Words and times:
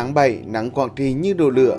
Tháng 0.00 0.14
7, 0.14 0.38
nắng 0.46 0.70
Quảng 0.70 0.88
Trị 0.96 1.12
như 1.12 1.32
đổ 1.32 1.50
lửa. 1.50 1.78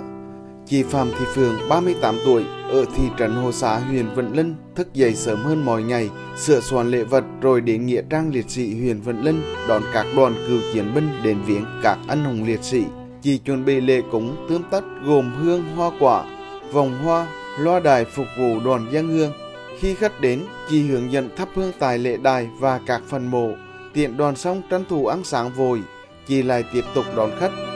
Chị 0.66 0.82
Phạm 0.82 1.10
Thị 1.10 1.24
Phương, 1.34 1.54
38 1.68 2.18
tuổi, 2.24 2.44
ở 2.70 2.84
thị 2.96 3.02
trấn 3.18 3.34
Hồ 3.34 3.52
xá 3.52 3.78
huyện 3.78 4.06
Vận 4.14 4.36
Linh, 4.36 4.54
thức 4.74 4.94
dậy 4.94 5.14
sớm 5.14 5.38
hơn 5.38 5.64
mọi 5.64 5.82
ngày, 5.82 6.10
sửa 6.36 6.60
soạn 6.60 6.90
lễ 6.90 7.04
vật 7.04 7.24
rồi 7.40 7.60
đến 7.60 7.86
Nghĩa 7.86 8.02
Trang 8.10 8.30
Liệt 8.32 8.50
sĩ 8.50 8.80
huyện 8.80 9.00
Vận 9.00 9.24
Linh 9.24 9.42
đón 9.68 9.82
các 9.92 10.06
đoàn 10.16 10.34
cựu 10.48 10.58
chiến 10.72 10.94
binh 10.94 11.08
đến 11.22 11.38
viếng 11.46 11.64
các 11.82 11.98
anh 12.08 12.24
hùng 12.24 12.44
liệt 12.46 12.62
sĩ. 12.62 12.84
Chị 13.22 13.38
chuẩn 13.38 13.64
bị 13.64 13.80
lễ 13.80 14.02
cúng 14.10 14.46
tươm 14.48 14.62
tất 14.70 14.84
gồm 15.04 15.34
hương 15.34 15.64
hoa 15.76 15.90
quả, 16.00 16.24
vòng 16.72 17.04
hoa, 17.04 17.26
loa 17.58 17.80
đài 17.80 18.04
phục 18.04 18.26
vụ 18.38 18.60
đoàn 18.64 18.86
dân 18.92 19.08
hương. 19.08 19.32
Khi 19.78 19.94
khách 19.94 20.20
đến, 20.20 20.40
chị 20.70 20.82
hướng 20.82 21.12
dẫn 21.12 21.28
thắp 21.36 21.48
hương 21.54 21.72
tại 21.78 21.98
lễ 21.98 22.16
đài 22.16 22.48
và 22.58 22.80
các 22.86 23.02
phần 23.08 23.26
mộ. 23.26 23.52
Tiện 23.94 24.16
đoàn 24.16 24.36
xong 24.36 24.62
tranh 24.70 24.84
thủ 24.88 25.06
ăn 25.06 25.24
sáng 25.24 25.50
vội, 25.52 25.82
chị 26.26 26.42
lại 26.42 26.64
tiếp 26.72 26.84
tục 26.94 27.04
đón 27.16 27.30
khách. 27.40 27.71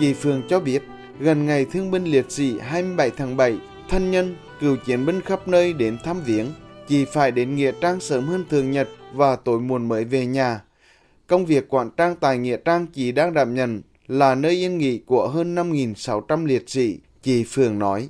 Chị 0.00 0.12
Phương 0.12 0.42
cho 0.48 0.60
biết, 0.60 0.82
gần 1.20 1.46
ngày 1.46 1.64
thương 1.64 1.90
binh 1.90 2.04
liệt 2.04 2.30
sĩ 2.30 2.58
27 2.58 3.10
tháng 3.10 3.36
7, 3.36 3.58
thân 3.88 4.10
nhân, 4.10 4.36
cựu 4.60 4.76
chiến 4.76 5.06
binh 5.06 5.20
khắp 5.20 5.48
nơi 5.48 5.72
đến 5.72 5.98
thăm 6.04 6.22
viếng. 6.22 6.46
Chị 6.88 7.04
phải 7.04 7.30
đến 7.30 7.56
Nghĩa 7.56 7.72
Trang 7.80 8.00
sớm 8.00 8.26
hơn 8.26 8.44
thường 8.50 8.70
nhật 8.70 8.88
và 9.14 9.36
tối 9.36 9.60
muộn 9.60 9.88
mới 9.88 10.04
về 10.04 10.26
nhà. 10.26 10.60
Công 11.26 11.46
việc 11.46 11.68
quản 11.68 11.90
trang 11.96 12.16
tại 12.20 12.38
Nghĩa 12.38 12.56
Trang 12.64 12.86
chị 12.86 13.12
đang 13.12 13.34
đảm 13.34 13.54
nhận 13.54 13.82
là 14.06 14.34
nơi 14.34 14.52
yên 14.52 14.78
nghỉ 14.78 14.98
của 14.98 15.28
hơn 15.28 15.54
5.600 15.54 16.44
liệt 16.44 16.70
sĩ, 16.70 16.98
chị 17.22 17.44
Phương 17.44 17.78
nói. 17.78 18.08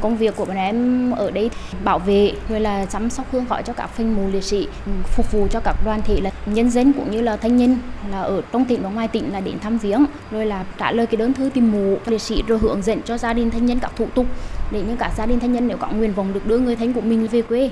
Công 0.00 0.16
việc 0.16 0.36
của 0.36 0.44
bọn 0.44 0.56
em 0.56 1.10
ở 1.10 1.30
đây 1.30 1.50
bảo 1.84 1.98
vệ 1.98 2.32
rồi 2.48 2.60
là 2.60 2.86
chăm 2.86 3.10
sóc 3.10 3.26
hương 3.32 3.46
khói 3.48 3.62
cho 3.62 3.72
các 3.72 3.86
phanh 3.86 4.16
mù 4.16 4.28
liệt 4.32 4.44
sĩ, 4.44 4.68
ừ, 4.86 4.92
phục 5.04 5.32
vụ 5.32 5.46
cho 5.50 5.60
các 5.64 5.76
đoàn 5.84 6.00
thể 6.04 6.20
là 6.20 6.30
nhân 6.46 6.70
dân 6.70 6.92
cũng 6.92 7.10
như 7.10 7.20
là 7.20 7.36
thanh 7.36 7.56
niên 7.56 7.78
là 8.10 8.20
ở 8.20 8.42
trong 8.52 8.64
tỉnh 8.64 8.82
và 8.82 8.88
ngoài 8.88 9.08
tỉnh 9.08 9.32
là 9.32 9.40
đến 9.40 9.58
thăm 9.58 9.78
viếng, 9.78 10.04
rồi 10.30 10.46
là 10.46 10.64
trả 10.78 10.92
lời 10.92 11.06
cái 11.06 11.16
đơn 11.16 11.32
thư 11.32 11.50
tìm 11.54 11.72
mộ 11.72 11.96
liệt 12.06 12.22
sĩ 12.22 12.42
rồi 12.46 12.58
hướng 12.58 12.82
dẫn 12.82 13.02
cho 13.02 13.18
gia 13.18 13.32
đình 13.32 13.50
thanh 13.50 13.66
nhân 13.66 13.78
các 13.80 13.92
thủ 13.96 14.06
tục 14.14 14.26
để 14.72 14.82
những 14.82 14.96
cả 14.96 15.12
gia 15.16 15.26
đình 15.26 15.40
thanh 15.40 15.52
nhân 15.52 15.68
nếu 15.68 15.76
có 15.76 15.88
nguyện 15.90 16.14
vọng 16.14 16.32
được 16.32 16.46
đưa 16.46 16.58
người 16.58 16.76
thân 16.76 16.92
của 16.92 17.00
mình 17.00 17.26
về 17.26 17.42
quê. 17.42 17.70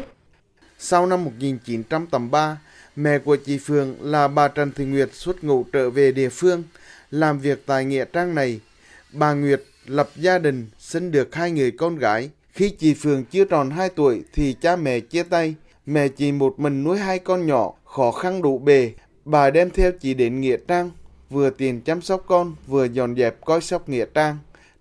Sau 0.78 1.06
năm 1.06 1.24
1983, 1.24 2.58
mẹ 2.96 3.18
của 3.18 3.36
chị 3.36 3.58
Phương 3.58 3.96
là 4.00 4.28
bà 4.28 4.48
Trần 4.48 4.72
Thị 4.72 4.84
Nguyệt 4.84 5.08
xuất 5.12 5.44
ngũ 5.44 5.64
trở 5.72 5.90
về 5.90 6.12
địa 6.12 6.28
phương, 6.28 6.62
làm 7.10 7.38
việc 7.38 7.66
tại 7.66 7.84
nghĩa 7.84 8.04
trang 8.12 8.34
này. 8.34 8.60
Bà 9.12 9.32
Nguyệt 9.32 9.62
lập 9.86 10.08
gia 10.16 10.38
đình, 10.38 10.66
sinh 10.78 11.10
được 11.10 11.34
hai 11.34 11.50
người 11.50 11.70
con 11.70 11.96
gái. 11.96 12.30
Khi 12.52 12.70
chị 12.70 12.94
Phương 12.94 13.24
chưa 13.24 13.44
tròn 13.44 13.70
2 13.70 13.88
tuổi 13.88 14.22
thì 14.32 14.56
cha 14.60 14.76
mẹ 14.76 15.00
chia 15.00 15.22
tay. 15.22 15.54
Mẹ 15.86 16.08
chị 16.08 16.32
một 16.32 16.60
mình 16.60 16.84
nuôi 16.84 16.98
hai 16.98 17.18
con 17.18 17.46
nhỏ, 17.46 17.72
khó 17.84 18.12
khăn 18.12 18.42
đủ 18.42 18.58
bề. 18.58 18.92
Bà 19.24 19.50
đem 19.50 19.70
theo 19.70 19.92
chị 19.92 20.14
đến 20.14 20.40
Nghĩa 20.40 20.56
Trang, 20.68 20.90
vừa 21.30 21.50
tiền 21.50 21.80
chăm 21.80 22.02
sóc 22.02 22.24
con, 22.26 22.54
vừa 22.66 22.84
dọn 22.84 23.16
dẹp 23.16 23.44
coi 23.44 23.60
sóc 23.60 23.88
Nghĩa 23.88 24.04
Trang. 24.14 24.38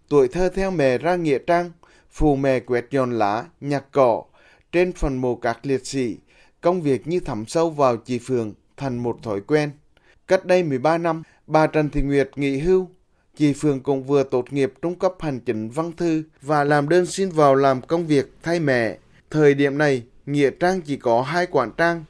Tuổi 0.09 0.27
thơ 0.27 0.49
theo 0.49 0.71
mẹ 0.71 0.97
ra 0.97 1.15
Nghĩa 1.15 1.37
Trang, 1.47 1.71
phù 2.11 2.35
mẹ 2.35 2.59
quét 2.59 2.85
dọn 2.91 3.11
lá, 3.11 3.45
nhặt 3.61 3.83
cỏ. 3.91 4.23
Trên 4.71 4.91
phần 4.91 5.17
mộ 5.17 5.35
các 5.35 5.59
liệt 5.63 5.87
sĩ, 5.87 6.17
công 6.61 6.81
việc 6.81 7.07
như 7.07 7.19
thẩm 7.19 7.45
sâu 7.45 7.69
vào 7.69 7.97
chị 7.97 8.19
Phương 8.19 8.53
thành 8.77 8.97
một 8.97 9.17
thói 9.23 9.41
quen. 9.41 9.71
Cách 10.27 10.45
đây 10.45 10.63
13 10.63 10.97
năm, 10.97 11.23
bà 11.47 11.67
Trần 11.67 11.89
Thị 11.89 12.01
Nguyệt 12.01 12.29
nghỉ 12.35 12.57
hưu 12.57 12.89
Chị 13.37 13.53
Phương 13.53 13.79
cũng 13.79 14.03
vừa 14.03 14.23
tốt 14.23 14.53
nghiệp 14.53 14.73
trung 14.81 14.95
cấp 14.95 15.13
hành 15.19 15.39
chính 15.39 15.69
văn 15.69 15.91
thư 15.97 16.23
và 16.41 16.63
làm 16.63 16.89
đơn 16.89 17.05
xin 17.05 17.29
vào 17.29 17.55
làm 17.55 17.81
công 17.81 18.07
việc 18.07 18.33
thay 18.43 18.59
mẹ. 18.59 18.97
Thời 19.29 19.53
điểm 19.53 19.77
này, 19.77 20.03
Nghĩa 20.25 20.49
Trang 20.59 20.81
chỉ 20.81 20.97
có 20.97 21.21
hai 21.21 21.47
quản 21.51 21.71
trang. 21.77 22.03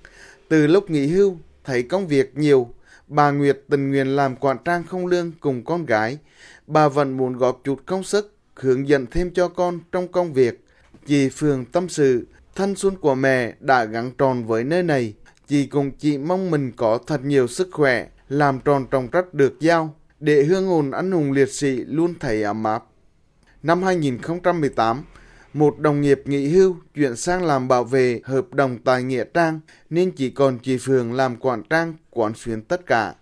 Từ 0.50 0.68
lúc 0.68 0.90
nghỉ 0.90 1.08
hưu, 1.08 1.38
thấy 1.64 1.84
công 1.84 2.08
việc 2.08 2.38
nhiều, 2.38 2.70
bà 3.08 3.32
Nguyệt 3.32 3.62
tình 3.70 3.90
nguyện 3.90 4.16
làm 4.16 4.36
quản 4.36 4.58
trang 4.66 4.84
không 4.84 5.06
lương 5.06 5.32
cùng 5.40 5.66
con 5.66 5.86
gái. 5.86 6.18
Bà 6.68 6.88
vẫn 6.88 7.18
muốn 7.18 7.38
góp 7.38 7.62
chút 7.64 7.82
công 7.86 8.04
sức, 8.04 8.36
hướng 8.56 8.88
dẫn 8.88 9.06
thêm 9.12 9.32
cho 9.34 9.48
con 9.48 9.80
trong 9.92 10.08
công 10.08 10.34
việc. 10.34 10.66
Chị 11.06 11.30
Phương 11.30 11.66
tâm 11.66 11.90
sự, 11.90 12.28
thanh 12.56 12.76
xuân 12.76 12.96
của 12.96 13.16
mẹ 13.16 13.54
đã 13.60 13.86
gắn 13.86 14.12
tròn 14.18 14.46
với 14.46 14.64
nơi 14.64 14.84
này. 14.84 15.14
Chị 15.48 15.66
cùng 15.66 15.92
chị 15.92 16.18
mong 16.18 16.52
mình 16.52 16.72
có 16.76 17.00
thật 17.08 17.26
nhiều 17.26 17.48
sức 17.48 17.70
khỏe, 17.72 18.08
làm 18.30 18.60
tròn 18.60 18.86
trọng 18.92 19.08
trách 19.08 19.34
được 19.34 19.60
giao 19.60 19.96
để 20.26 20.44
hương 20.44 20.68
hồn 20.68 20.92
anh 20.92 21.12
hùng 21.12 21.32
liệt 21.32 21.52
sĩ 21.52 21.76
luôn 21.76 22.14
thấy 22.20 22.44
ấm 22.44 22.64
áp. 22.64 22.84
Năm 23.64 23.84
2018, 23.84 25.04
một 25.54 25.80
đồng 25.80 26.02
nghiệp 26.02 26.22
nghỉ 26.26 26.48
hưu 26.48 26.76
chuyển 26.96 27.16
sang 27.16 27.44
làm 27.44 27.68
bảo 27.68 27.84
vệ 27.84 28.22
hợp 28.24 28.54
đồng 28.54 28.78
tại 28.78 29.04
Nghĩa 29.04 29.24
Trang 29.34 29.60
nên 29.90 30.12
chỉ 30.12 30.30
còn 30.30 30.60
chị 30.60 30.78
Phương 30.78 31.14
làm 31.14 31.36
quản 31.36 31.64
trang 31.70 31.94
quản 32.10 32.34
xuyến 32.36 32.62
tất 32.62 32.86
cả. 32.86 33.14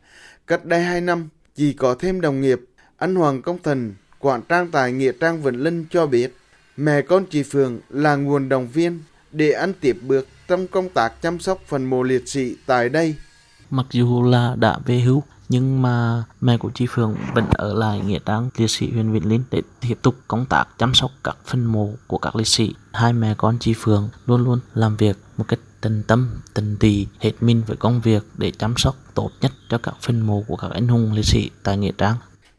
Cách 0.47 0.66
đây 0.66 0.81
2 0.81 1.02
năm, 1.02 1.30
chỉ 1.56 1.74
có 1.74 1.96
thêm 1.96 2.22
đồng 2.22 2.42
nghiệp, 2.42 2.59
anh 2.97 3.16
Hoàng 3.16 3.42
Công 3.42 3.58
Thần, 3.63 3.94
quản 4.19 4.42
trang 4.42 4.72
tại 4.72 4.92
Nghĩa 4.92 5.12
Trang 5.19 5.42
Vĩnh 5.42 5.63
Linh 5.63 5.86
cho 5.90 6.08
biết, 6.08 6.36
mẹ 6.78 7.02
con 7.02 7.25
chị 7.30 7.44
Phương 7.44 7.80
là 7.90 8.16
nguồn 8.16 8.50
động 8.50 8.68
viên 8.74 9.00
để 9.31 9.52
anh 9.52 9.74
tiếp 9.81 9.97
bước 10.02 10.28
trong 10.47 10.68
công 10.68 10.90
tác 10.90 11.22
chăm 11.22 11.40
sóc 11.40 11.62
phần 11.68 11.86
mộ 11.86 12.03
liệt 12.03 12.28
sĩ 12.28 12.56
tại 12.66 12.90
đây. 12.90 13.16
Mặc 13.69 13.86
dù 13.92 14.24
là 14.24 14.56
đã 14.58 14.78
về 14.86 15.00
hưu 15.00 15.24
nhưng 15.53 15.81
mà 15.81 16.24
mẹ 16.41 16.58
của 16.58 16.72
chị 16.74 16.86
Phượng 16.90 17.16
vẫn 17.36 17.46
ở 17.52 17.74
lại 17.74 18.00
nghĩa 18.00 18.19
trang 18.25 18.50
liệt 18.58 18.69
sĩ 18.69 18.91
huyện 18.91 19.12
Vĩnh 19.12 19.30
Linh 19.30 19.44
để 19.52 19.62
tiếp 19.81 19.96
tục 20.02 20.16
công 20.28 20.46
tác 20.46 20.66
chăm 20.78 20.94
sóc 20.94 21.12
các 21.24 21.38
phần 21.46 21.66
mộ 21.66 21.90
của 22.08 22.18
các 22.18 22.36
liệt 22.36 22.47
sĩ. 22.47 22.74
Hai 22.94 23.14
mẹ 23.14 23.34
con 23.38 23.58
chị 23.59 23.74
Phượng 23.78 24.09
luôn 24.25 24.44
luôn 24.44 24.59
làm 24.74 24.97
việc 24.97 25.18
một 25.38 25.46
cách 25.47 25.59
tận 25.81 26.03
tâm, 26.08 26.42
tận 26.53 26.78
tì, 26.80 27.08
hết 27.19 27.31
mình 27.42 27.62
với 27.68 27.78
công 27.78 28.02
việc 28.02 28.24
để 28.38 28.52
chăm 28.52 28.74
sóc 28.78 28.96
tốt 29.13 29.30
nhất 29.42 29.52
cho 29.69 29.78
các 29.78 29.96
phần 30.02 30.22
mộ 30.22 30.44
của 30.47 30.56
các 30.56 30.72
anh 30.72 30.88
hùng 30.88 31.13
liệt 31.13 31.25
sĩ 31.25 31.50
tại 31.63 31.78
nghĩa 31.78 31.92
trang. 31.97 32.16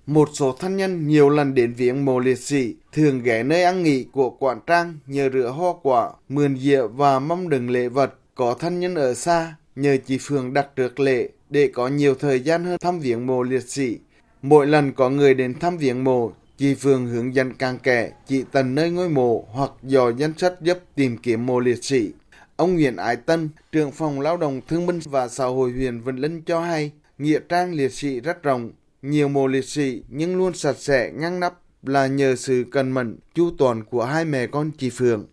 Một 0.07 0.29
số 0.33 0.57
thân 0.61 0.77
nhân 0.77 1.09
nhiều 1.09 1.29
lần 1.29 1.55
đến 1.55 1.75
viếng 1.75 2.05
mộ 2.05 2.19
liệt 2.19 2.39
sĩ 2.39 2.75
thường 2.93 3.23
ghé 3.23 3.43
nơi 3.43 3.65
ăn 3.65 3.83
nghỉ 3.83 4.05
của 4.13 4.31
quản 4.31 4.61
trang 4.67 4.99
nhờ 5.07 5.29
rửa 5.33 5.53
hoa 5.57 5.73
quả, 5.83 6.11
mườn 6.29 6.59
dịa 6.59 6.83
và 6.87 7.19
mong 7.19 7.49
đừng 7.49 7.71
lễ 7.71 7.89
vật. 7.89 8.15
Có 8.35 8.55
thân 8.55 8.81
nhân 8.81 8.95
ở 8.95 9.15
xa 9.15 9.55
nhờ 9.77 9.97
chị 10.07 10.19
Phường 10.21 10.53
đặt 10.53 10.77
trước 10.77 11.01
lễ 11.01 11.29
để 11.51 11.71
có 11.75 11.89
nhiều 11.89 12.15
thời 12.15 12.41
gian 12.41 12.65
hơn 12.65 12.79
thăm 12.81 13.01
viếng 13.01 13.27
mộ 13.27 13.43
liệt 13.43 13.69
sĩ. 13.69 13.99
Mỗi 14.43 14.67
lần 14.67 14.93
có 14.93 15.11
người 15.11 15.35
đến 15.35 15.59
thăm 15.59 15.79
viếng 15.79 16.05
mộ, 16.05 16.33
chị 16.59 16.75
Phương 16.75 17.07
hướng 17.07 17.35
dẫn 17.35 17.55
càng 17.55 17.79
kẻ 17.79 18.13
chị 18.27 18.45
tần 18.53 18.75
nơi 18.75 18.91
ngôi 18.91 19.09
mộ 19.09 19.49
hoặc 19.53 19.71
dò 19.83 20.11
danh 20.11 20.33
sách 20.37 20.53
giúp 20.61 20.79
tìm 20.95 21.17
kiếm 21.17 21.47
mộ 21.47 21.61
liệt 21.61 21.85
sĩ. 21.85 22.13
Ông 22.57 22.75
Nguyễn 22.75 22.97
Ái 22.97 23.17
Tân, 23.17 23.49
trưởng 23.73 23.93
phòng 23.93 24.21
lao 24.21 24.37
động 24.37 24.61
thương 24.69 24.87
binh 24.87 25.01
và 25.05 25.29
xã 25.29 25.45
hội 25.45 25.71
huyện 25.71 26.01
Vân 26.01 26.17
Linh 26.17 26.43
cho 26.43 26.61
hay, 26.61 26.93
nghĩa 27.19 27.39
trang 27.49 27.75
liệt 27.75 27.93
sĩ 27.93 28.21
rất 28.21 28.43
rộng, 28.43 28.71
nhiều 29.03 29.29
mộ 29.29 29.47
liệt 29.47 29.65
sĩ 29.65 30.03
nhưng 30.09 30.37
luôn 30.37 30.55
sạch 30.55 30.77
sẽ 30.79 31.11
ngăn 31.15 31.41
nắp 31.41 31.55
là 31.83 32.07
nhờ 32.07 32.37
sự 32.37 32.65
cần 32.71 32.93
mẫn, 32.93 33.17
chu 33.35 33.51
toàn 33.59 33.85
của 33.85 34.05
hai 34.05 34.25
mẹ 34.25 34.47
con 34.47 34.71
chị 34.79 34.91
Phương. 34.91 35.27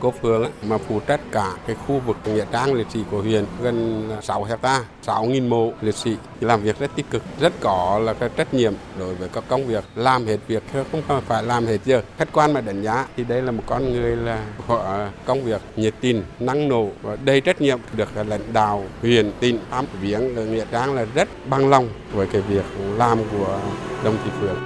Cô 0.00 0.12
Phương 0.22 0.50
mà 0.62 0.78
phụ 0.78 1.00
trách 1.06 1.20
cả 1.32 1.52
cái 1.66 1.76
khu 1.86 2.00
vực 2.06 2.16
nghĩa 2.24 2.44
trang 2.52 2.74
liệt 2.74 2.86
sĩ 2.92 3.00
của 3.10 3.22
huyện 3.22 3.44
gần 3.62 4.08
à, 4.16 4.20
6 4.22 4.44
hecta, 4.44 4.84
6.000 5.06 5.48
mộ 5.48 5.72
liệt 5.80 5.94
sĩ 5.94 6.16
làm 6.40 6.62
việc 6.62 6.78
rất 6.78 6.90
tích 6.94 7.10
cực, 7.10 7.22
rất 7.40 7.52
có 7.60 8.00
là 8.02 8.12
cái 8.12 8.28
trách 8.36 8.54
nhiệm 8.54 8.72
đối 8.98 9.14
với 9.14 9.28
các 9.28 9.44
công 9.48 9.66
việc 9.66 9.84
làm 9.94 10.26
hết 10.26 10.38
việc 10.48 10.62
không 10.92 11.22
phải 11.26 11.42
làm 11.42 11.66
hết 11.66 11.78
giờ. 11.84 12.02
Khách 12.18 12.32
quan 12.32 12.52
mà 12.52 12.60
đánh 12.60 12.82
giá 12.82 13.06
thì 13.16 13.24
đây 13.24 13.42
là 13.42 13.50
một 13.50 13.62
con 13.66 13.92
người 13.92 14.16
là 14.16 14.44
họ 14.66 14.78
à, 14.78 15.10
công 15.24 15.44
việc 15.44 15.60
nhiệt 15.76 15.94
tình, 16.00 16.22
năng 16.40 16.68
nổ 16.68 16.88
và 17.02 17.16
đầy 17.24 17.40
trách 17.40 17.60
nhiệm 17.60 17.78
được 17.92 18.08
lãnh 18.28 18.52
đạo 18.52 18.84
huyện 19.02 19.32
tỉnh 19.40 19.58
ám 19.70 19.84
viếng 20.00 20.52
nghĩa 20.52 20.64
trang 20.72 20.94
là 20.94 21.06
rất 21.14 21.28
bằng 21.50 21.68
lòng 21.68 21.88
với 22.12 22.26
cái 22.26 22.40
việc 22.40 22.64
làm 22.96 23.18
của 23.32 23.60
đồng 24.04 24.16
chí 24.24 24.30
Phương. 24.40 24.56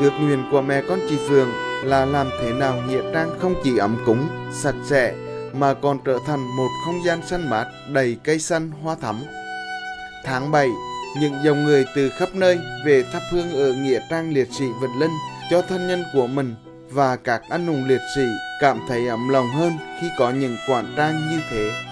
Ước 0.00 0.12
nguyện 0.20 0.44
của 0.50 0.62
mẹ 0.62 0.82
con 0.88 0.98
chị 1.08 1.16
Phương 1.28 1.48
là 1.82 2.04
làm 2.04 2.30
thế 2.40 2.52
nào 2.52 2.82
nghĩa 2.88 3.02
trang 3.14 3.38
không 3.38 3.54
chỉ 3.64 3.78
ấm 3.78 3.96
cúng, 4.06 4.28
sạch 4.52 4.74
sẽ 4.84 5.14
mà 5.52 5.74
còn 5.74 5.98
trở 6.04 6.18
thành 6.26 6.56
một 6.56 6.68
không 6.84 7.04
gian 7.04 7.22
xanh 7.26 7.50
mát 7.50 7.66
đầy 7.88 8.16
cây 8.24 8.38
xanh 8.38 8.70
hoa 8.70 8.96
thắm. 9.00 9.22
Tháng 10.24 10.50
7, 10.50 10.68
những 11.20 11.34
dòng 11.44 11.64
người 11.64 11.84
từ 11.96 12.10
khắp 12.10 12.28
nơi 12.34 12.58
về 12.86 13.04
thắp 13.12 13.22
hương 13.30 13.52
ở 13.52 13.72
nghĩa 13.72 14.00
trang 14.10 14.34
liệt 14.34 14.48
sĩ 14.52 14.64
Vĩnh 14.64 15.00
Linh 15.00 15.10
cho 15.50 15.62
thân 15.62 15.88
nhân 15.88 16.04
của 16.12 16.26
mình 16.26 16.54
và 16.90 17.16
các 17.16 17.42
anh 17.50 17.66
hùng 17.66 17.84
liệt 17.84 18.00
sĩ 18.16 18.22
cảm 18.60 18.80
thấy 18.88 19.08
ấm 19.08 19.28
lòng 19.28 19.48
hơn 19.50 19.72
khi 20.00 20.08
có 20.18 20.30
những 20.30 20.56
quản 20.68 20.94
trang 20.96 21.30
như 21.30 21.40
thế. 21.50 21.91